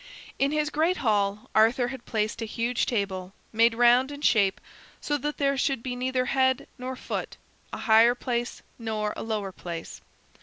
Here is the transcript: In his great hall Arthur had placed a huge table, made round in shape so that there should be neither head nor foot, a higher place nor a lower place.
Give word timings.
In 0.39 0.51
his 0.51 0.71
great 0.71 0.97
hall 1.05 1.47
Arthur 1.53 1.89
had 1.89 2.07
placed 2.07 2.41
a 2.41 2.45
huge 2.45 2.87
table, 2.87 3.33
made 3.53 3.75
round 3.75 4.11
in 4.11 4.21
shape 4.21 4.59
so 4.99 5.15
that 5.19 5.37
there 5.37 5.55
should 5.59 5.83
be 5.83 5.95
neither 5.95 6.25
head 6.25 6.65
nor 6.79 6.95
foot, 6.95 7.37
a 7.71 7.77
higher 7.77 8.15
place 8.15 8.63
nor 8.79 9.13
a 9.15 9.21
lower 9.21 9.51
place. 9.51 10.01